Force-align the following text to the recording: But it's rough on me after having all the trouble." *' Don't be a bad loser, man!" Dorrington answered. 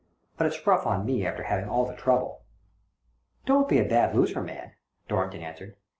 But 0.35 0.47
it's 0.47 0.65
rough 0.65 0.87
on 0.87 1.05
me 1.05 1.27
after 1.27 1.43
having 1.43 1.69
all 1.69 1.85
the 1.85 1.93
trouble." 1.93 2.41
*' 2.95 3.45
Don't 3.45 3.69
be 3.69 3.77
a 3.77 3.85
bad 3.85 4.15
loser, 4.15 4.41
man!" 4.41 4.71
Dorrington 5.07 5.41
answered. 5.43 5.75